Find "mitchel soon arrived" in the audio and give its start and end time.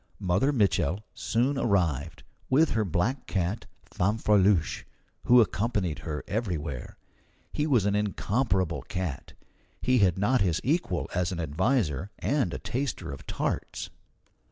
0.51-2.23